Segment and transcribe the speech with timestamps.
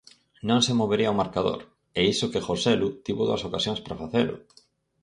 [0.49, 1.59] Non se movería o marcador,
[1.99, 4.35] e iso que Joselu tivo dúas ocasións para facelo.